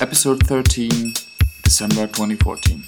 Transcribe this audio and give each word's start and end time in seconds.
episode 0.00 0.46
13, 0.46 1.12
December 1.64 2.06
2014. 2.06 2.84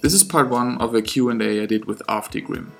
This 0.00 0.14
is 0.14 0.22
part 0.22 0.48
1 0.48 0.78
of 0.80 0.94
a 0.94 1.02
Q&A 1.02 1.60
I 1.60 1.66
did 1.66 1.86
with 1.86 2.00
Avdi 2.06 2.44
Grimm. 2.44 2.70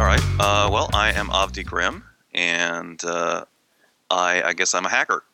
All 0.00 0.06
right. 0.06 0.22
Uh, 0.40 0.70
well, 0.72 0.88
I 0.94 1.12
am 1.14 1.28
Avdi 1.28 1.62
Grimm, 1.64 2.04
and 2.32 3.04
uh, 3.04 3.44
I, 4.10 4.42
I 4.42 4.52
guess 4.54 4.74
I'm 4.74 4.86
a 4.86 4.90
hacker. 4.90 5.24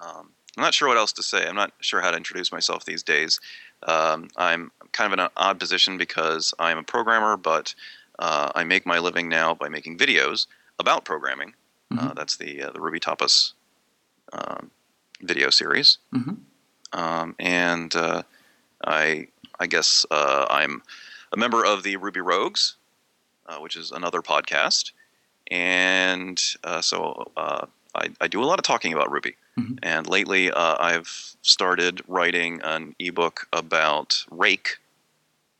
Um, 0.00 0.30
I'm 0.56 0.62
not 0.62 0.72
sure 0.72 0.88
what 0.88 0.96
else 0.96 1.12
to 1.14 1.22
say. 1.22 1.46
I'm 1.46 1.54
not 1.54 1.72
sure 1.80 2.00
how 2.00 2.10
to 2.10 2.16
introduce 2.16 2.50
myself 2.50 2.86
these 2.86 3.02
days. 3.02 3.40
Um, 3.82 4.28
I'm 4.36 4.70
kind 4.92 5.12
of 5.12 5.18
in 5.18 5.24
an 5.24 5.30
odd 5.36 5.58
position 5.58 5.98
because 5.98 6.54
I'm 6.58 6.78
a 6.78 6.82
programmer, 6.82 7.36
but 7.36 7.74
uh, 8.18 8.50
I 8.54 8.64
make 8.64 8.86
my 8.86 8.98
living 8.98 9.28
now 9.28 9.54
by 9.54 9.68
making 9.68 9.98
videos 9.98 10.46
about 10.78 11.04
programming. 11.04 11.54
Uh, 11.96 12.14
that's 12.14 12.36
the 12.36 12.62
uh, 12.62 12.70
the 12.72 12.80
Ruby 12.80 13.00
Tapas 13.00 13.52
um, 14.32 14.70
video 15.20 15.50
series, 15.50 15.98
Mhm. 16.14 16.38
um, 16.94 17.34
and 17.38 17.94
uh, 17.94 18.22
I 18.86 19.28
I 19.60 19.66
guess 19.66 20.06
uh, 20.10 20.46
I'm 20.48 20.82
a 21.32 21.36
member 21.36 21.64
of 21.64 21.82
the 21.82 21.96
Ruby 21.98 22.20
Rogues, 22.20 22.76
uh, 23.46 23.58
which 23.58 23.76
is 23.76 23.90
another 23.90 24.22
podcast, 24.22 24.92
and 25.50 26.42
uh, 26.64 26.80
so 26.80 27.30
uh, 27.36 27.66
I, 27.94 28.08
I 28.22 28.28
do 28.28 28.42
a 28.42 28.46
lot 28.46 28.58
of 28.58 28.64
talking 28.64 28.92
about 28.94 29.10
Ruby. 29.10 29.36
Mhm. 29.58 29.78
And 29.82 30.06
lately, 30.06 30.50
uh, 30.50 30.76
I've 30.80 31.36
started 31.42 32.00
writing 32.08 32.60
an 32.62 32.94
ebook 32.98 33.48
about 33.52 34.24
Rake 34.30 34.78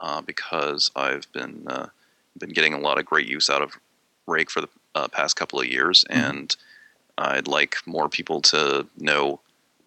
uh, 0.02 0.20
because 0.20 0.90
I've 0.94 1.30
been 1.32 1.66
uh, 1.66 1.86
been 2.38 2.50
getting 2.50 2.74
a 2.74 2.78
lot 2.78 2.98
of 2.98 3.06
great 3.06 3.26
use 3.26 3.48
out 3.48 3.62
of 3.62 3.78
Rake 4.26 4.50
for 4.50 4.60
the 4.60 4.68
uh, 4.94 5.08
past 5.08 5.36
couple 5.36 5.58
of 5.60 5.66
years, 5.66 6.04
Mhm. 6.10 6.16
and 6.28 6.56
I'd 7.18 7.48
like 7.48 7.76
more 7.86 8.08
people 8.08 8.40
to 8.42 8.86
know 8.98 9.40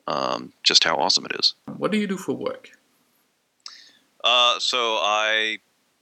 um, 0.08 0.54
just 0.64 0.84
how 0.84 0.96
awesome 0.98 1.26
it 1.26 1.32
is. 1.40 1.54
What 1.78 1.92
do 1.92 1.98
you 1.98 2.06
do 2.08 2.18
for 2.18 2.34
work? 2.34 2.70
Uh, 4.24 4.60
so 4.60 4.98
I 5.02 5.60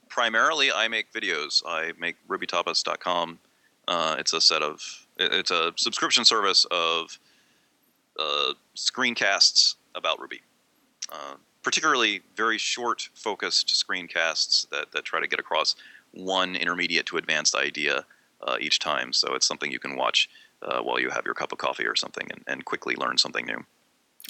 primarily 0.08 0.70
I 0.72 0.88
make 0.88 1.12
videos. 1.12 1.62
I 1.66 1.92
make 1.98 2.16
RubyTapas.com. 2.28 3.38
Uh, 3.88 4.16
it's 4.18 4.32
a 4.32 4.40
set 4.40 4.62
of 4.62 5.06
it's 5.18 5.50
a 5.50 5.72
subscription 5.76 6.24
service 6.24 6.66
of 6.70 7.18
uh, 8.18 8.52
screencasts 8.76 9.74
about 9.94 10.20
Ruby. 10.20 10.40
Particularly 11.64 12.22
very 12.36 12.58
short, 12.58 13.08
focused 13.14 13.68
screencasts 13.68 14.68
that, 14.68 14.92
that 14.92 15.04
try 15.04 15.20
to 15.20 15.26
get 15.26 15.40
across 15.40 15.74
one 16.12 16.54
intermediate 16.54 17.06
to 17.06 17.16
advanced 17.16 17.54
idea 17.56 18.04
uh, 18.42 18.56
each 18.60 18.78
time. 18.78 19.12
So 19.12 19.34
it's 19.34 19.46
something 19.46 19.72
you 19.72 19.78
can 19.80 19.96
watch 19.96 20.28
uh, 20.62 20.80
while 20.80 21.00
you 21.00 21.10
have 21.10 21.24
your 21.24 21.34
cup 21.34 21.50
of 21.52 21.58
coffee 21.58 21.86
or 21.86 21.96
something 21.96 22.28
and, 22.30 22.44
and 22.46 22.64
quickly 22.64 22.94
learn 22.96 23.18
something 23.18 23.46
new. 23.46 23.64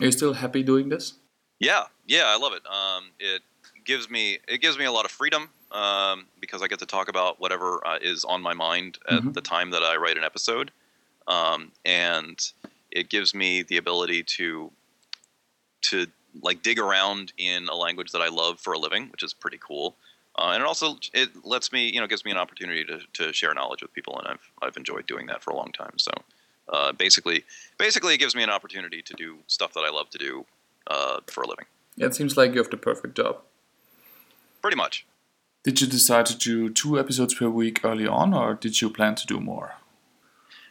Are 0.01 0.07
you 0.07 0.13
still 0.13 0.33
happy 0.35 0.63
doing 0.63 0.89
this? 0.89 1.15
Yeah, 1.59 1.85
yeah, 2.07 2.25
I 2.27 2.37
love 2.37 2.53
it. 2.53 2.63
Um, 2.67 3.11
it 3.19 3.43
gives 3.85 4.11
me 4.11 4.39
it 4.49 4.61
gives 4.61 4.79
me 4.79 4.85
a 4.85 4.93
lot 4.93 5.05
of 5.05 5.11
freedom 5.11 5.51
um, 5.71 6.27
because 6.41 6.63
I 6.63 6.67
get 6.69 6.79
to 6.81 6.87
talk 6.87 7.09
about 7.09 7.41
whatever 7.41 7.87
uh, 7.87 7.99
is 8.01 8.25
on 8.25 8.43
my 8.43 8.55
mind 8.55 8.99
at 9.09 9.23
Mhm. 9.23 9.35
the 9.35 9.41
time 9.41 9.71
that 9.71 9.83
I 9.83 9.97
write 9.97 10.17
an 10.17 10.25
episode, 10.25 10.73
um, 11.27 11.71
and 11.85 12.39
it 12.91 13.09
gives 13.09 13.35
me 13.35 13.63
the 13.63 13.77
ability 13.77 14.23
to 14.39 14.73
to 15.83 16.07
like 16.43 16.63
dig 16.63 16.79
around 16.79 17.33
in 17.39 17.69
a 17.69 17.75
language 17.75 18.13
that 18.13 18.21
I 18.21 18.29
love 18.29 18.61
for 18.61 18.73
a 18.73 18.79
living, 18.79 19.09
which 19.11 19.23
is 19.23 19.33
pretty 19.33 19.59
cool. 19.61 19.97
Uh, 20.37 20.51
and 20.53 20.63
it 20.63 20.67
also 20.67 20.97
it 21.13 21.31
lets 21.45 21.73
me 21.73 21.89
you 21.93 22.01
know 22.01 22.07
gives 22.07 22.25
me 22.25 22.31
an 22.31 22.37
opportunity 22.37 22.85
to, 22.85 23.01
to 23.13 23.33
share 23.33 23.55
knowledge 23.55 23.83
with 23.83 23.93
people, 23.93 24.19
and 24.19 24.29
I've 24.29 24.51
I've 24.63 24.77
enjoyed 24.77 25.07
doing 25.07 25.27
that 25.27 25.43
for 25.43 25.51
a 25.51 25.57
long 25.57 25.73
time. 25.73 25.99
So 25.99 26.11
uh, 26.69 26.93
basically 26.93 27.45
basically 27.79 28.15
it 28.15 28.19
gives 28.19 28.35
me 28.35 28.43
an 28.43 28.51
opportunity 28.51 29.03
to 29.03 29.15
do 29.15 29.39
stuff 29.47 29.75
that 29.75 29.81
I 29.81 29.91
love 29.91 30.11
to 30.11 30.19
do 30.19 30.45
uh, 30.89 31.21
for 31.29 31.43
a 31.43 31.49
living. 31.49 31.67
Yeah, 31.97 32.07
it 32.07 32.15
seems 32.15 32.37
like 32.37 32.53
you 32.53 32.59
have 32.59 32.71
the 32.71 32.77
perfect 32.77 33.17
job. 33.17 33.39
Pretty 34.61 34.77
much. 34.77 35.07
Did 35.63 35.81
you 35.81 35.87
decide 35.87 36.27
to 36.27 36.37
do 36.37 36.69
two 36.69 36.99
episodes 36.99 37.35
per 37.35 37.49
week 37.49 37.85
early 37.85 38.07
on, 38.07 38.35
or 38.35 38.55
did 38.55 38.83
you 38.83 38.91
plan 38.91 39.15
to 39.15 39.27
do 39.27 39.41
more? 39.41 39.77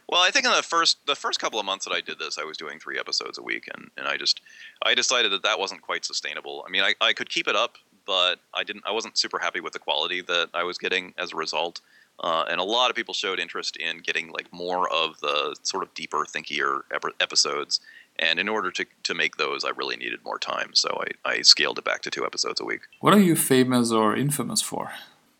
Well, 0.08 0.22
I 0.22 0.30
think 0.30 0.44
in 0.44 0.52
the 0.52 0.62
first 0.62 0.98
the 1.06 1.16
first 1.16 1.40
couple 1.40 1.58
of 1.58 1.66
months 1.66 1.84
that 1.86 1.92
I 1.92 2.00
did 2.00 2.18
this, 2.18 2.38
I 2.38 2.44
was 2.44 2.56
doing 2.56 2.78
three 2.78 2.98
episodes 2.98 3.38
a 3.38 3.42
week, 3.42 3.68
and, 3.74 3.90
and 3.96 4.06
I 4.06 4.16
just 4.16 4.40
I 4.82 4.94
decided 4.94 5.32
that 5.32 5.42
that 5.42 5.58
wasn't 5.58 5.82
quite 5.82 6.04
sustainable. 6.04 6.64
I 6.66 6.70
mean, 6.70 6.82
I, 6.82 6.94
I 7.00 7.12
could 7.12 7.30
keep 7.30 7.48
it 7.48 7.56
up, 7.56 7.76
but 8.06 8.40
I 8.52 8.64
didn't. 8.64 8.84
I 8.86 8.92
wasn't 8.92 9.18
super 9.18 9.38
happy 9.38 9.60
with 9.60 9.72
the 9.72 9.78
quality 9.78 10.20
that 10.22 10.50
I 10.54 10.64
was 10.64 10.78
getting 10.78 11.14
as 11.18 11.32
a 11.32 11.36
result. 11.36 11.80
Uh, 12.20 12.44
and 12.48 12.60
a 12.60 12.64
lot 12.64 12.90
of 12.90 12.96
people 12.96 13.12
showed 13.12 13.40
interest 13.40 13.76
in 13.76 13.98
getting 13.98 14.30
like 14.30 14.52
more 14.52 14.88
of 14.92 15.18
the 15.20 15.56
sort 15.62 15.82
of 15.82 15.92
deeper, 15.94 16.18
thinkier 16.18 16.82
episodes. 17.20 17.80
And 18.20 18.38
in 18.38 18.48
order 18.48 18.70
to, 18.70 18.86
to 19.02 19.14
make 19.14 19.36
those, 19.36 19.64
I 19.64 19.70
really 19.70 19.96
needed 19.96 20.20
more 20.24 20.38
time, 20.38 20.70
so 20.74 21.02
I, 21.24 21.30
I 21.30 21.42
scaled 21.42 21.78
it 21.78 21.84
back 21.84 22.02
to 22.02 22.10
two 22.10 22.24
episodes 22.24 22.60
a 22.60 22.64
week. 22.64 22.82
What 23.00 23.12
are 23.12 23.18
you 23.18 23.34
famous 23.34 23.90
or 23.90 24.14
infamous 24.14 24.62
for? 24.62 24.92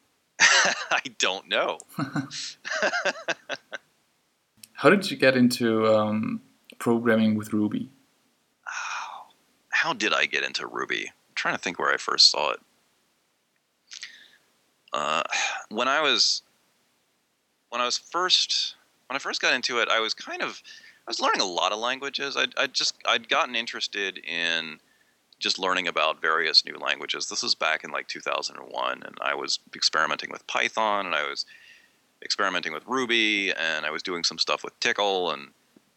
I 0.41 1.03
don't 1.19 1.49
know. 1.49 1.79
How 4.85 4.91
did 4.91 5.11
you 5.11 5.17
get 5.17 5.35
into 5.35 5.87
um, 5.87 6.43
programming 6.79 7.37
with 7.37 7.55
Ruby? 7.55 7.89
how 9.71 9.95
did 9.95 10.13
I 10.13 10.27
get 10.27 10.45
into 10.45 10.67
Ruby? 10.67 11.07
I'm 11.07 11.35
trying 11.35 11.55
to 11.55 11.59
think 11.59 11.79
where 11.79 11.91
I 11.91 11.97
first 11.97 12.31
saw 12.31 12.51
it. 12.51 12.61
Uh, 14.93 15.23
when 15.71 15.89
I 15.89 16.03
was 16.03 16.43
when 17.71 17.81
I 17.81 17.87
was 17.87 17.97
first 17.97 18.75
when 19.07 19.17
I 19.17 19.19
first 19.19 19.41
got 19.41 19.55
into 19.55 19.79
it, 19.79 19.89
I 19.89 20.01
was 20.01 20.13
kind 20.13 20.43
of 20.43 20.63
I 21.07 21.11
was 21.11 21.19
learning 21.19 21.41
a 21.41 21.47
lot 21.47 21.73
of 21.73 21.79
languages. 21.79 22.37
I'd, 22.37 22.53
I'd 22.59 22.75
just 22.75 22.95
I'd 23.07 23.31
gotten 23.31 23.57
interested 23.57 24.19
in 24.19 24.81
just 25.39 25.59
learning 25.59 25.89
about 25.89 26.21
various 26.21 26.63
new 26.63 26.77
languages. 26.77 27.29
This 27.31 27.43
was 27.43 27.55
back 27.55 27.85
in 27.85 27.91
like 27.91 28.09
2001, 28.09 29.03
and 29.03 29.17
I 29.23 29.35
was 29.35 29.61
experimenting 29.75 30.29
with 30.31 30.47
Python, 30.47 31.07
and 31.07 31.15
I 31.15 31.27
was 31.27 31.47
experimenting 32.23 32.73
with 32.73 32.85
Ruby, 32.87 33.53
and 33.53 33.85
I 33.87 33.91
was 33.91 34.03
doing 34.03 34.25
some 34.25 34.39
stuff 34.39 34.65
with 34.65 34.79
Tcl, 34.81 35.33
and 35.35 35.49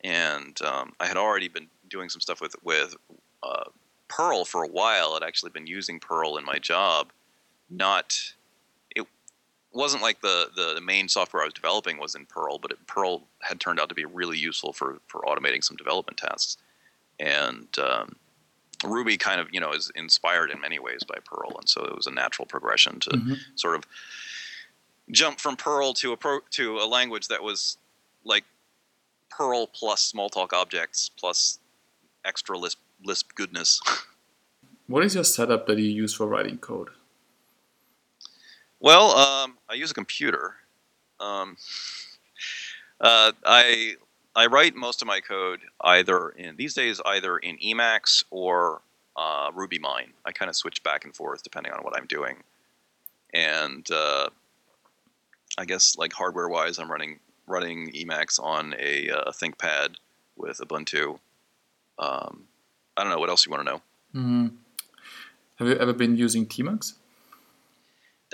and 0.03 0.61
um, 0.61 0.93
I 0.99 1.07
had 1.07 1.17
already 1.17 1.47
been 1.47 1.67
doing 1.89 2.09
some 2.09 2.21
stuff 2.21 2.41
with 2.41 2.55
with 2.63 2.95
uh, 3.43 3.65
Perl 4.07 4.45
for 4.45 4.63
a 4.63 4.67
while. 4.67 5.13
I'd 5.13 5.25
actually 5.27 5.51
been 5.51 5.67
using 5.67 5.99
Perl 5.99 6.37
in 6.37 6.45
my 6.45 6.57
job. 6.59 7.11
Not 7.69 8.33
it 8.95 9.05
wasn't 9.73 10.03
like 10.03 10.21
the, 10.21 10.49
the 10.55 10.73
the 10.75 10.81
main 10.81 11.09
software 11.09 11.41
I 11.43 11.45
was 11.45 11.53
developing 11.53 11.97
was 11.97 12.15
in 12.15 12.25
Perl, 12.25 12.59
but 12.59 12.71
it, 12.71 12.87
Perl 12.87 13.23
had 13.41 13.59
turned 13.59 13.79
out 13.79 13.89
to 13.89 13.95
be 13.95 14.05
really 14.05 14.37
useful 14.37 14.73
for 14.73 14.99
for 15.07 15.21
automating 15.21 15.63
some 15.63 15.77
development 15.77 16.17
tasks. 16.17 16.57
And 17.19 17.67
um, 17.79 18.15
Ruby 18.85 19.17
kind 19.17 19.41
of 19.41 19.47
you 19.51 19.59
know 19.59 19.71
is 19.73 19.91
inspired 19.95 20.51
in 20.51 20.61
many 20.61 20.79
ways 20.79 21.03
by 21.03 21.17
Perl, 21.25 21.55
and 21.57 21.67
so 21.67 21.83
it 21.83 21.95
was 21.95 22.07
a 22.07 22.11
natural 22.11 22.45
progression 22.45 22.99
to 23.01 23.09
Mhm. 23.09 23.37
sort 23.55 23.75
of 23.75 23.83
jump 25.11 25.39
from 25.39 25.55
Perl 25.55 25.93
to 25.95 26.11
a 26.11 26.17
pro, 26.17 26.39
to 26.51 26.77
a 26.77 26.85
language 26.87 27.27
that 27.27 27.41
was 27.41 27.77
like 28.23 28.43
Perl 29.29 29.67
plus 29.67 30.11
Smalltalk 30.11 30.53
objects 30.53 31.09
plus 31.17 31.59
extra 32.25 32.57
Lisp, 32.57 32.79
Lisp 33.03 33.33
goodness. 33.35 33.81
What 34.89 35.03
is 35.03 35.15
your 35.15 35.25
setup 35.25 35.67
that 35.67 35.77
you 35.79 35.89
use 35.89 36.13
for 36.13 36.25
writing 36.27 36.59
code? 36.59 36.91
well, 38.79 39.11
um, 39.11 39.57
I 39.69 39.73
use 39.73 39.91
a 39.91 39.93
computer. 39.93 40.55
Um, 41.19 41.57
uh, 43.01 43.31
I 43.45 43.95
I 44.35 44.45
write 44.45 44.75
most 44.75 45.01
of 45.01 45.07
my 45.07 45.19
code 45.19 45.61
either 45.81 46.29
in 46.29 46.55
these 46.57 46.73
days 46.73 47.01
either 47.05 47.37
in 47.37 47.57
Emacs 47.57 48.23
or 48.29 48.81
uh, 49.15 49.51
RubyMine. 49.51 50.09
I 50.25 50.31
kind 50.31 50.47
of 50.47 50.55
switch 50.55 50.83
back 50.83 51.05
and 51.05 51.15
forth 51.15 51.43
depending 51.43 51.73
on 51.73 51.79
what 51.79 51.97
I'm 51.97 52.05
doing. 52.05 52.37
And 53.33 53.89
uh, 53.91 54.29
I 55.57 55.65
guess 55.65 55.97
like 55.97 56.13
hardware 56.13 56.47
wise, 56.47 56.77
I'm 56.77 56.91
running 56.91 57.19
running 57.47 57.91
Emacs 57.93 58.41
on 58.41 58.75
a 58.77 59.09
uh, 59.09 59.31
ThinkPad 59.31 59.95
with 60.35 60.59
Ubuntu. 60.59 61.19
Um, 61.97 62.43
I 62.95 63.03
don't 63.03 63.11
know 63.11 63.19
what 63.19 63.29
else 63.29 63.45
you 63.45 63.51
want 63.51 63.65
to 63.65 63.71
know. 63.71 63.81
Mm. 64.13 64.51
Have 65.55 65.67
you 65.67 65.75
ever 65.75 65.93
been 65.93 66.15
using 66.15 66.45
Tmux? 66.45 66.93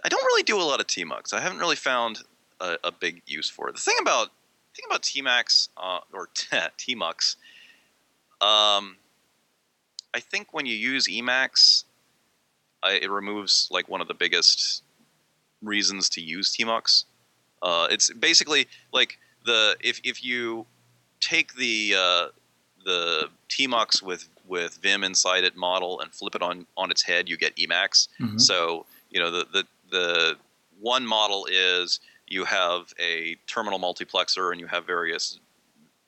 I 0.03 0.09
don't 0.09 0.23
really 0.23 0.43
do 0.43 0.59
a 0.59 0.63
lot 0.63 0.79
of 0.79 0.87
Tmux. 0.87 1.33
I 1.33 1.39
haven't 1.39 1.59
really 1.59 1.75
found 1.75 2.23
a, 2.59 2.77
a 2.83 2.91
big 2.91 3.21
use 3.25 3.49
for 3.49 3.69
it. 3.69 3.75
The 3.75 3.81
thing 3.81 3.95
about 4.01 4.29
thing 4.75 4.85
about 4.87 5.03
Tmax 5.03 5.69
uh, 5.77 5.99
or 6.11 6.27
Tmux, 6.77 7.35
um, 8.41 8.97
I 10.13 10.19
think 10.19 10.53
when 10.53 10.65
you 10.65 10.75
use 10.75 11.07
Emacs, 11.07 11.85
I, 12.81 12.93
it 12.93 13.09
removes 13.09 13.67
like 13.71 13.87
one 13.87 14.01
of 14.01 14.07
the 14.07 14.13
biggest 14.13 14.83
reasons 15.61 16.09
to 16.09 16.21
use 16.21 16.55
Tmux. 16.55 17.05
Uh, 17.63 17.87
it's 17.89 18.11
basically 18.13 18.67
like 18.91 19.17
the 19.45 19.75
if 19.81 19.99
if 20.03 20.23
you 20.23 20.67
take 21.21 21.55
the 21.55 21.95
uh, 21.97 22.27
the 22.85 23.29
Tmux 23.49 24.03
with 24.03 24.29
with 24.45 24.77
Vim 24.83 25.03
inside 25.03 25.45
it 25.45 25.55
model 25.55 26.01
and 26.01 26.13
flip 26.13 26.35
it 26.35 26.41
on 26.41 26.67
on 26.77 26.91
its 26.91 27.01
head, 27.01 27.29
you 27.29 27.37
get 27.37 27.55
Emacs. 27.55 28.09
Mhm. 28.19 28.39
So 28.39 28.85
you 29.09 29.19
know 29.19 29.31
the 29.31 29.47
the 29.51 29.63
the 29.89 30.35
one 30.79 31.05
model 31.05 31.47
is 31.49 31.99
you 32.27 32.43
have 32.43 32.93
a 32.99 33.35
terminal 33.47 33.79
multiplexer 33.79 34.51
and 34.51 34.59
you 34.59 34.67
have 34.67 34.85
various 34.85 35.39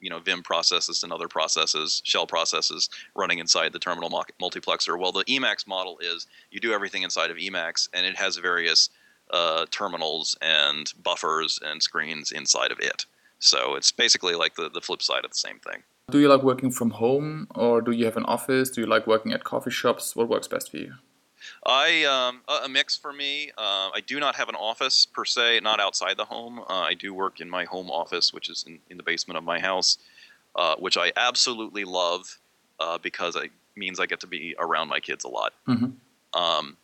you 0.01 0.09
know 0.09 0.19
vim 0.19 0.43
processes 0.43 1.03
and 1.03 1.13
other 1.13 1.27
processes 1.27 2.01
shell 2.03 2.27
processes 2.27 2.89
running 3.15 3.39
inside 3.39 3.71
the 3.71 3.79
terminal 3.79 4.09
multiplexer 4.41 4.99
well 4.99 5.11
the 5.11 5.23
emacs 5.25 5.65
model 5.65 5.97
is 6.01 6.27
you 6.51 6.59
do 6.59 6.73
everything 6.73 7.03
inside 7.03 7.31
of 7.31 7.37
emacs 7.37 7.87
and 7.93 8.05
it 8.05 8.15
has 8.17 8.37
various 8.37 8.89
uh, 9.35 9.65
terminals 9.71 10.37
and 10.41 10.93
buffers 11.03 11.59
and 11.67 11.83
screens 11.83 12.31
inside 12.31 12.71
of 12.71 12.79
it 12.79 13.05
so 13.39 13.75
it's 13.75 13.91
basically 13.91 14.35
like 14.35 14.55
the, 14.55 14.69
the 14.69 14.81
flip 14.81 15.01
side 15.01 15.25
of 15.25 15.31
the 15.31 15.37
same 15.47 15.59
thing 15.59 15.83
do 16.09 16.19
you 16.19 16.29
like 16.29 16.43
working 16.43 16.71
from 16.71 16.91
home 16.91 17.47
or 17.55 17.81
do 17.81 17.91
you 17.91 18.05
have 18.05 18.17
an 18.17 18.25
office 18.25 18.69
do 18.69 18.81
you 18.81 18.87
like 18.87 19.05
working 19.05 19.33
at 19.33 19.43
coffee 19.43 19.71
shops 19.71 20.15
what 20.15 20.29
works 20.29 20.47
best 20.47 20.71
for 20.71 20.77
you 20.77 20.93
I 21.65 22.03
um, 22.05 22.41
a, 22.63 22.69
mix 22.69 22.95
for 22.95 23.13
me. 23.13 23.51
Uh, 23.57 23.89
I 23.93 24.01
do 24.05 24.19
not 24.19 24.35
have 24.35 24.49
an 24.49 24.55
office 24.55 25.05
per 25.05 25.25
se, 25.25 25.59
not 25.61 25.79
outside 25.79 26.17
the 26.17 26.25
home. 26.25 26.59
Uh, 26.59 26.63
I 26.67 26.93
do 26.93 27.13
work 27.13 27.39
in 27.39 27.49
my 27.49 27.65
home 27.65 27.89
office, 27.89 28.33
which 28.33 28.49
is 28.49 28.63
in, 28.67 28.79
in 28.89 28.97
the 28.97 29.03
basement 29.03 29.37
of 29.37 29.43
my 29.43 29.59
house, 29.59 29.97
uh, 30.55 30.75
which 30.77 30.97
I 30.97 31.11
absolutely 31.15 31.83
love 31.83 32.39
uh, 32.79 32.97
because 32.97 33.35
it 33.35 33.51
means 33.75 33.99
I 33.99 34.05
get 34.05 34.19
to 34.21 34.27
be 34.27 34.55
around 34.59 34.89
my 34.89 34.99
kids 34.99 35.23
a 35.23 35.27
lot. 35.27 35.53
Mm-hmm. 35.67 36.41
Um, 36.41 36.77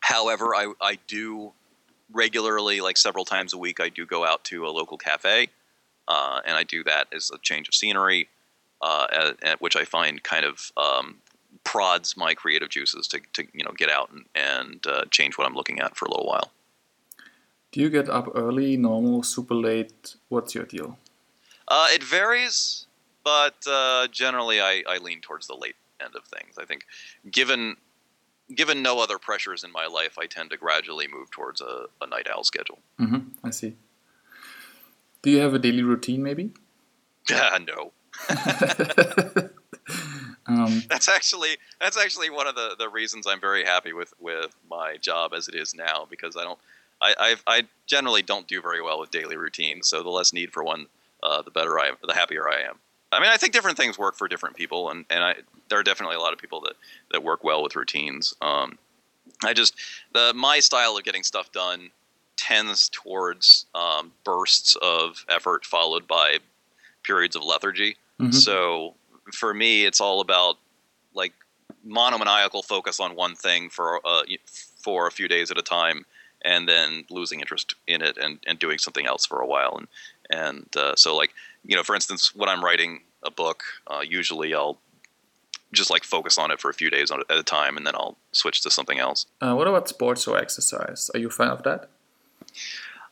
however, 0.00 0.54
I 0.54 0.72
I 0.80 0.98
do 1.06 1.52
regularly, 2.12 2.80
like 2.80 2.96
several 2.96 3.24
times 3.24 3.52
a 3.52 3.58
week, 3.58 3.80
I 3.80 3.88
do 3.88 4.06
go 4.06 4.24
out 4.24 4.44
to 4.44 4.66
a 4.66 4.70
local 4.70 4.98
cafe, 4.98 5.48
uh, 6.08 6.40
and 6.44 6.56
I 6.56 6.62
do 6.62 6.84
that 6.84 7.08
as 7.14 7.30
a 7.32 7.38
change 7.38 7.68
of 7.68 7.74
scenery, 7.74 8.28
uh, 8.82 9.06
at, 9.12 9.42
at 9.42 9.60
which 9.60 9.76
I 9.76 9.84
find 9.84 10.22
kind 10.22 10.44
of 10.44 10.72
um, 10.76 11.16
prods 11.64 12.16
my 12.16 12.34
creative 12.34 12.68
juices 12.68 13.06
to, 13.08 13.20
to 13.32 13.46
you 13.52 13.64
know 13.64 13.72
get 13.76 13.90
out 13.90 14.10
and, 14.10 14.24
and 14.34 14.86
uh, 14.86 15.04
change 15.10 15.38
what 15.38 15.46
I'm 15.46 15.54
looking 15.54 15.80
at 15.80 15.96
for 15.96 16.04
a 16.06 16.10
little 16.10 16.26
while. 16.26 16.50
Do 17.72 17.80
you 17.80 17.90
get 17.90 18.08
up 18.08 18.30
early, 18.34 18.76
normal, 18.76 19.22
super 19.24 19.54
late? 19.54 20.14
What's 20.28 20.54
your 20.54 20.64
deal? 20.64 20.96
Uh, 21.66 21.88
it 21.90 22.04
varies, 22.04 22.86
but 23.24 23.56
uh, 23.66 24.06
generally 24.08 24.60
I, 24.60 24.84
I 24.86 24.98
lean 24.98 25.20
towards 25.20 25.48
the 25.48 25.56
late 25.56 25.74
end 26.00 26.14
of 26.14 26.24
things. 26.24 26.56
I 26.58 26.66
think, 26.66 26.86
given 27.30 27.76
given 28.52 28.82
no 28.82 29.00
other 29.00 29.18
pressures 29.18 29.64
in 29.64 29.72
my 29.72 29.86
life, 29.86 30.18
I 30.18 30.26
tend 30.26 30.50
to 30.50 30.56
gradually 30.56 31.06
move 31.08 31.30
towards 31.30 31.60
a, 31.60 31.86
a 32.00 32.06
night 32.06 32.26
owl 32.32 32.44
schedule. 32.44 32.80
Mm-hmm, 33.00 33.28
I 33.42 33.50
see. 33.50 33.76
Do 35.22 35.30
you 35.30 35.38
have 35.38 35.54
a 35.54 35.58
daily 35.58 35.82
routine, 35.82 36.22
maybe? 36.22 36.52
no. 37.30 37.92
Um, 40.46 40.82
that's 40.88 41.08
actually 41.08 41.56
that's 41.80 41.96
actually 41.96 42.30
one 42.30 42.46
of 42.46 42.54
the, 42.54 42.76
the 42.78 42.88
reasons 42.88 43.26
I'm 43.26 43.40
very 43.40 43.64
happy 43.64 43.92
with, 43.92 44.12
with 44.20 44.54
my 44.68 44.96
job 44.98 45.32
as 45.34 45.48
it 45.48 45.54
is 45.54 45.74
now 45.74 46.06
because 46.08 46.36
I 46.36 46.44
don't 46.44 46.58
I 47.00 47.14
I've, 47.18 47.42
i 47.46 47.62
generally 47.86 48.22
don't 48.22 48.46
do 48.46 48.60
very 48.60 48.82
well 48.82 49.00
with 49.00 49.10
daily 49.10 49.36
routines. 49.36 49.88
So 49.88 50.02
the 50.02 50.10
less 50.10 50.32
need 50.32 50.52
for 50.52 50.62
one, 50.62 50.86
uh, 51.22 51.42
the 51.42 51.50
better 51.50 51.78
I 51.78 51.88
am, 51.88 51.96
the 52.02 52.14
happier 52.14 52.48
I 52.48 52.60
am. 52.62 52.78
I 53.14 53.20
mean, 53.20 53.30
I 53.30 53.36
think 53.36 53.52
different 53.52 53.76
things 53.76 53.98
work 53.98 54.16
for 54.16 54.28
different 54.28 54.56
people, 54.56 54.90
and, 54.90 55.04
and 55.10 55.24
I 55.24 55.34
there 55.68 55.78
are 55.78 55.82
definitely 55.82 56.16
a 56.16 56.20
lot 56.20 56.32
of 56.32 56.38
people 56.38 56.60
that, 56.62 56.74
that 57.12 57.22
work 57.22 57.42
well 57.42 57.62
with 57.62 57.76
routines. 57.76 58.34
Um, 58.42 58.78
I 59.42 59.52
just 59.52 59.74
the 60.12 60.32
my 60.34 60.60
style 60.60 60.96
of 60.96 61.04
getting 61.04 61.22
stuff 61.22 61.52
done 61.52 61.90
tends 62.36 62.88
towards 62.88 63.66
um, 63.74 64.12
bursts 64.24 64.76
of 64.82 65.24
effort 65.28 65.64
followed 65.64 66.06
by 66.06 66.38
periods 67.02 67.36
of 67.36 67.42
lethargy. 67.42 67.96
Mm-hmm. 68.20 68.32
So 68.32 68.94
for 69.32 69.54
me, 69.54 69.84
it's 69.84 70.00
all 70.00 70.20
about 70.20 70.58
like 71.14 71.32
monomaniacal 71.84 72.62
focus 72.62 73.00
on 73.00 73.14
one 73.14 73.34
thing 73.34 73.70
for 73.70 74.00
uh, 74.04 74.22
for 74.78 75.06
a 75.06 75.10
few 75.10 75.28
days 75.28 75.50
at 75.50 75.58
a 75.58 75.62
time, 75.62 76.04
and 76.44 76.68
then 76.68 77.04
losing 77.10 77.40
interest 77.40 77.74
in 77.86 78.02
it 78.02 78.18
and, 78.18 78.38
and 78.46 78.58
doing 78.58 78.78
something 78.78 79.06
else 79.06 79.24
for 79.24 79.40
a 79.40 79.46
while. 79.46 79.76
And 79.78 79.88
and 80.30 80.76
uh, 80.76 80.96
so 80.96 81.16
like 81.16 81.32
you 81.64 81.76
know, 81.76 81.82
for 81.82 81.94
instance, 81.94 82.34
when 82.34 82.48
I'm 82.48 82.64
writing 82.64 83.02
a 83.22 83.30
book, 83.30 83.62
uh, 83.86 84.00
usually 84.06 84.54
I'll 84.54 84.78
just 85.72 85.90
like 85.90 86.04
focus 86.04 86.38
on 86.38 86.50
it 86.50 86.60
for 86.60 86.70
a 86.70 86.74
few 86.74 86.90
days 86.90 87.10
at 87.10 87.20
a 87.28 87.42
time, 87.42 87.76
and 87.76 87.86
then 87.86 87.94
I'll 87.94 88.16
switch 88.32 88.62
to 88.62 88.70
something 88.70 88.98
else. 88.98 89.26
Uh, 89.40 89.54
what 89.54 89.66
about 89.66 89.88
sports 89.88 90.26
or 90.26 90.38
exercise? 90.38 91.10
Are 91.14 91.18
you 91.18 91.28
a 91.28 91.30
fan 91.30 91.48
of 91.48 91.62
that? 91.64 91.88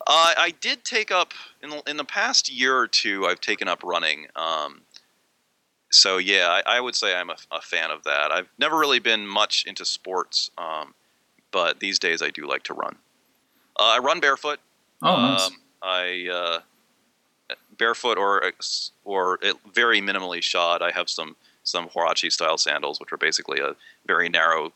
Uh, 0.06 0.34
I 0.36 0.52
did 0.60 0.84
take 0.84 1.10
up 1.10 1.32
in 1.62 1.70
the, 1.70 1.82
in 1.86 1.96
the 1.96 2.04
past 2.04 2.50
year 2.50 2.76
or 2.76 2.88
two. 2.88 3.26
I've 3.26 3.40
taken 3.40 3.68
up 3.68 3.82
running. 3.84 4.26
Um, 4.34 4.82
so 5.90 6.18
yeah, 6.18 6.60
I, 6.66 6.76
I 6.78 6.80
would 6.80 6.94
say 6.94 7.14
I'm 7.14 7.30
a, 7.30 7.36
a, 7.52 7.60
fan 7.60 7.90
of 7.90 8.02
that. 8.04 8.32
I've 8.32 8.48
never 8.58 8.78
really 8.78 8.98
been 8.98 9.26
much 9.26 9.64
into 9.66 9.84
sports, 9.84 10.50
um, 10.58 10.94
but 11.50 11.80
these 11.80 11.98
days 11.98 12.22
I 12.22 12.30
do 12.30 12.48
like 12.48 12.64
to 12.64 12.74
run. 12.74 12.96
Uh, 13.78 13.96
I 13.96 13.98
run 13.98 14.18
barefoot. 14.18 14.58
Oh, 15.02 15.16
nice. 15.16 15.46
Um, 15.46 15.56
I 15.82 16.28
uh, 16.32 16.60
barefoot 17.82 18.16
or 18.16 18.52
or 19.04 19.38
very 19.74 20.00
minimally 20.00 20.42
shod. 20.42 20.82
I 20.82 20.92
have 20.92 21.08
some 21.08 21.34
some 21.64 21.88
Huarache 21.88 22.30
style 22.30 22.58
sandals, 22.58 23.00
which 23.00 23.12
are 23.12 23.16
basically 23.28 23.60
a 23.60 23.74
very 24.06 24.28
narrow, 24.28 24.72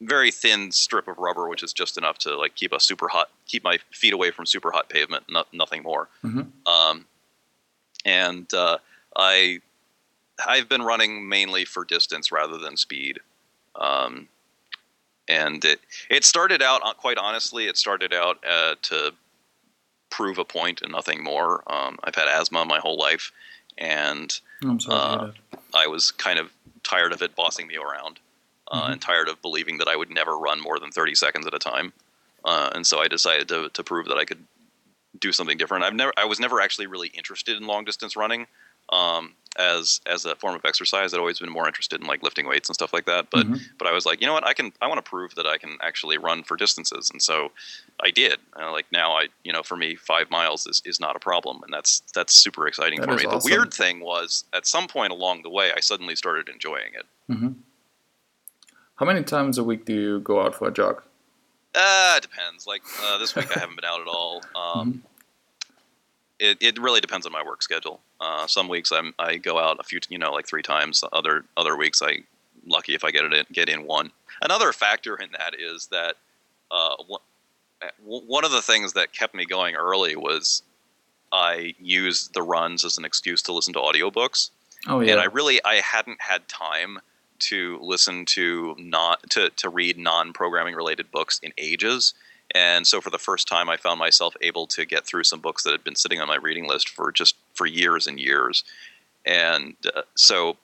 very 0.00 0.30
thin 0.30 0.70
strip 0.70 1.08
of 1.08 1.16
rubber, 1.18 1.48
which 1.48 1.62
is 1.62 1.72
just 1.72 1.96
enough 1.96 2.18
to 2.18 2.36
like 2.36 2.54
keep 2.54 2.72
a 2.72 2.80
super 2.80 3.08
hot, 3.08 3.28
keep 3.46 3.64
my 3.64 3.78
feet 3.90 4.12
away 4.12 4.30
from 4.30 4.44
super 4.46 4.70
hot 4.70 4.88
pavement, 4.88 5.24
not, 5.28 5.46
nothing 5.52 5.82
more. 5.82 6.08
Mm-hmm. 6.24 6.42
Um, 6.70 7.06
and 8.04 8.52
uh, 8.52 8.78
I 9.16 9.60
I've 10.46 10.68
been 10.68 10.82
running 10.82 11.28
mainly 11.28 11.64
for 11.64 11.84
distance 11.84 12.30
rather 12.30 12.58
than 12.58 12.76
speed. 12.76 13.18
Um, 13.76 14.28
and 15.28 15.64
it 15.64 15.80
it 16.10 16.24
started 16.24 16.60
out 16.60 16.82
uh, 16.84 16.92
quite 16.92 17.18
honestly. 17.18 17.66
It 17.66 17.76
started 17.78 18.12
out 18.12 18.36
uh, 18.48 18.74
to 18.82 19.14
prove 20.10 20.38
a 20.38 20.44
point 20.44 20.82
and 20.82 20.92
nothing 20.92 21.22
more. 21.22 21.62
Um, 21.66 21.98
I've 22.04 22.14
had 22.14 22.28
asthma 22.28 22.64
my 22.64 22.78
whole 22.78 22.98
life, 22.98 23.32
and 23.78 24.32
uh, 24.88 25.30
I 25.74 25.86
was 25.86 26.10
kind 26.12 26.38
of 26.38 26.52
tired 26.82 27.12
of 27.12 27.22
it 27.22 27.34
bossing 27.34 27.66
me 27.66 27.76
around, 27.76 28.20
uh, 28.70 28.82
mm-hmm. 28.82 28.92
and 28.92 29.00
tired 29.00 29.28
of 29.28 29.42
believing 29.42 29.78
that 29.78 29.88
I 29.88 29.96
would 29.96 30.10
never 30.10 30.38
run 30.38 30.60
more 30.60 30.78
than 30.78 30.90
thirty 30.90 31.14
seconds 31.14 31.46
at 31.46 31.54
a 31.54 31.58
time. 31.58 31.92
Uh, 32.44 32.70
and 32.74 32.86
so 32.86 33.00
I 33.00 33.08
decided 33.08 33.48
to 33.48 33.68
to 33.70 33.84
prove 33.84 34.06
that 34.06 34.18
I 34.18 34.24
could 34.24 34.42
do 35.18 35.32
something 35.32 35.58
different. 35.58 35.84
I've 35.84 35.94
never 35.94 36.12
I 36.16 36.24
was 36.24 36.40
never 36.40 36.60
actually 36.60 36.86
really 36.86 37.08
interested 37.08 37.56
in 37.56 37.66
long 37.66 37.84
distance 37.84 38.16
running. 38.16 38.46
Um, 38.90 39.34
as 39.58 40.00
as 40.06 40.24
a 40.24 40.34
form 40.36 40.54
of 40.54 40.64
exercise. 40.64 41.12
I'd 41.12 41.20
always 41.20 41.38
been 41.38 41.50
more 41.50 41.66
interested 41.66 42.00
in 42.00 42.06
like 42.06 42.22
lifting 42.22 42.46
weights 42.46 42.68
and 42.68 42.74
stuff 42.74 42.92
like 42.92 43.06
that. 43.06 43.30
But 43.30 43.46
mm-hmm. 43.46 43.56
but 43.78 43.88
I 43.88 43.92
was 43.92 44.06
like, 44.06 44.20
you 44.20 44.26
know 44.26 44.32
what, 44.32 44.46
I 44.46 44.52
can 44.52 44.72
I 44.80 44.88
want 44.88 45.04
to 45.04 45.08
prove 45.08 45.34
that 45.34 45.46
I 45.46 45.58
can 45.58 45.78
actually 45.82 46.18
run 46.18 46.42
for 46.42 46.56
distances, 46.56 47.10
and 47.10 47.22
so 47.22 47.50
I 48.00 48.10
did. 48.10 48.38
Uh, 48.58 48.72
like 48.72 48.86
now, 48.92 49.12
I 49.12 49.28
you 49.44 49.52
know 49.52 49.62
for 49.62 49.76
me 49.76 49.96
five 49.96 50.30
miles 50.30 50.66
is, 50.66 50.82
is 50.84 51.00
not 51.00 51.16
a 51.16 51.20
problem, 51.20 51.62
and 51.62 51.72
that's 51.72 52.02
that's 52.14 52.34
super 52.34 52.66
exciting 52.66 53.00
that 53.00 53.08
for 53.08 53.16
me. 53.16 53.24
Awesome. 53.24 53.40
The 53.40 53.54
weird 53.54 53.72
thing 53.72 54.00
was 54.00 54.44
at 54.52 54.66
some 54.66 54.86
point 54.88 55.12
along 55.12 55.42
the 55.42 55.50
way, 55.50 55.72
I 55.74 55.80
suddenly 55.80 56.16
started 56.16 56.48
enjoying 56.48 56.94
it. 56.94 57.06
Mm-hmm. 57.30 57.52
How 58.96 59.06
many 59.06 59.22
times 59.22 59.58
a 59.58 59.64
week 59.64 59.84
do 59.84 59.92
you 59.92 60.20
go 60.20 60.40
out 60.40 60.54
for 60.54 60.68
a 60.68 60.72
jog? 60.72 61.02
Uh, 61.74 62.14
it 62.16 62.22
depends. 62.22 62.66
Like 62.66 62.82
uh, 63.02 63.18
this 63.18 63.34
week, 63.34 63.54
I 63.54 63.60
haven't 63.60 63.76
been 63.76 63.84
out 63.84 64.00
at 64.00 64.08
all. 64.08 64.42
Um, 64.54 64.92
mm-hmm 64.92 64.98
it, 66.38 66.58
it 66.60 66.78
really 66.78 67.00
depends 67.00 67.26
on 67.26 67.32
my 67.32 67.42
work 67.42 67.62
schedule. 67.62 68.00
Uh, 68.20 68.46
some 68.46 68.68
weeks 68.68 68.92
I'm 68.92 69.14
I 69.18 69.36
go 69.36 69.58
out 69.58 69.78
a 69.80 69.82
few 69.82 70.00
you 70.08 70.18
know 70.18 70.32
like 70.32 70.46
three 70.46 70.62
times. 70.62 71.02
Other 71.12 71.44
other 71.56 71.76
weeks 71.76 72.02
I 72.02 72.18
lucky 72.66 72.94
if 72.94 73.04
I 73.04 73.10
get 73.10 73.24
it 73.24 73.32
in, 73.32 73.46
get 73.52 73.68
in 73.68 73.86
one. 73.86 74.10
Another 74.42 74.72
factor 74.72 75.16
in 75.16 75.30
that 75.32 75.54
is 75.58 75.86
that 75.88 76.16
uh, 76.70 76.96
one 78.02 78.44
of 78.44 78.50
the 78.50 78.62
things 78.62 78.94
that 78.94 79.12
kept 79.12 79.34
me 79.34 79.44
going 79.44 79.76
early 79.76 80.16
was 80.16 80.62
I 81.32 81.74
used 81.80 82.34
the 82.34 82.42
runs 82.42 82.84
as 82.84 82.98
an 82.98 83.04
excuse 83.04 83.42
to 83.42 83.52
listen 83.52 83.72
to 83.74 83.80
audiobooks. 83.80 84.50
Oh 84.86 85.00
yeah. 85.00 85.12
And 85.12 85.20
I 85.20 85.24
really 85.24 85.62
I 85.64 85.76
hadn't 85.76 86.20
had 86.20 86.48
time 86.48 87.00
to 87.38 87.78
listen 87.82 88.24
to 88.26 88.74
not 88.78 89.28
to 89.30 89.50
to 89.50 89.68
read 89.68 89.98
non 89.98 90.32
programming 90.32 90.74
related 90.74 91.10
books 91.10 91.38
in 91.42 91.52
ages. 91.58 92.14
And 92.56 92.86
so 92.86 93.02
for 93.02 93.10
the 93.10 93.18
first 93.18 93.46
time, 93.46 93.68
I 93.68 93.76
found 93.76 93.98
myself 93.98 94.34
able 94.40 94.66
to 94.68 94.86
get 94.86 95.04
through 95.04 95.24
some 95.24 95.40
books 95.40 95.62
that 95.64 95.72
had 95.72 95.84
been 95.84 95.94
sitting 95.94 96.22
on 96.22 96.28
my 96.28 96.36
reading 96.36 96.66
list 96.66 96.88
for 96.88 97.12
just 97.12 97.36
for 97.52 97.66
years 97.66 98.06
and 98.06 98.18
years. 98.18 98.64
And 99.26 99.76
uh, 99.94 100.02
so 100.14 100.56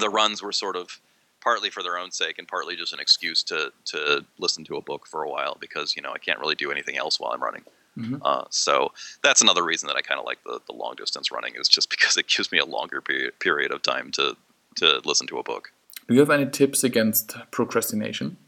the 0.00 0.10
runs 0.10 0.42
were 0.42 0.50
sort 0.50 0.74
of 0.74 0.98
partly 1.40 1.70
for 1.70 1.80
their 1.80 1.96
own 1.96 2.10
sake 2.10 2.38
and 2.38 2.48
partly 2.48 2.74
just 2.74 2.92
an 2.92 2.98
excuse 2.98 3.44
to 3.44 3.72
to 3.84 4.24
listen 4.38 4.64
to 4.64 4.76
a 4.76 4.82
book 4.82 5.06
for 5.06 5.22
a 5.22 5.30
while 5.30 5.56
because 5.60 5.94
you 5.94 6.02
know 6.02 6.12
I 6.12 6.18
can't 6.18 6.40
really 6.40 6.56
do 6.56 6.72
anything 6.72 6.96
else 6.96 7.20
while 7.20 7.30
I'm 7.30 7.42
running. 7.42 7.62
Mm-hmm. 7.96 8.16
Uh, 8.22 8.44
so 8.50 8.90
that's 9.22 9.42
another 9.42 9.62
reason 9.62 9.86
that 9.86 9.96
I 9.96 10.00
kind 10.00 10.18
of 10.18 10.26
like 10.26 10.42
the, 10.44 10.60
the 10.66 10.72
long 10.72 10.94
distance 10.96 11.30
running 11.30 11.54
is 11.54 11.68
just 11.68 11.88
because 11.96 12.16
it 12.16 12.26
gives 12.26 12.50
me 12.50 12.58
a 12.58 12.64
longer 12.64 13.00
period 13.00 13.38
period 13.38 13.70
of 13.70 13.82
time 13.82 14.10
to 14.12 14.36
to 14.76 15.00
listen 15.04 15.28
to 15.28 15.38
a 15.38 15.44
book. 15.44 15.72
Do 16.08 16.14
you 16.14 16.20
have 16.20 16.30
any 16.30 16.50
tips 16.50 16.82
against 16.82 17.36
procrastination? 17.52 18.38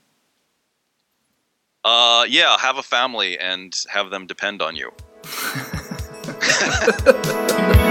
Uh, 1.85 2.25
yeah, 2.29 2.57
have 2.59 2.79
a 2.79 2.83
family 2.83 3.39
and 3.39 3.75
have 3.91 4.11
them 4.11 4.27
depend 4.27 4.63
on 4.63 4.75
you. 4.75 4.91